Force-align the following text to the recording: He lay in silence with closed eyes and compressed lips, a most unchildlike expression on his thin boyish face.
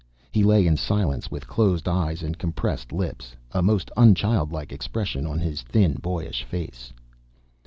He 0.31 0.43
lay 0.43 0.65
in 0.65 0.77
silence 0.77 1.29
with 1.29 1.47
closed 1.47 1.87
eyes 1.87 2.23
and 2.23 2.35
compressed 2.39 2.91
lips, 2.91 3.35
a 3.51 3.61
most 3.61 3.91
unchildlike 3.95 4.71
expression 4.71 5.27
on 5.27 5.37
his 5.37 5.61
thin 5.61 5.93
boyish 6.01 6.43
face. 6.43 6.91